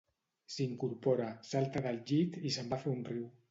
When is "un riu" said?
2.99-3.25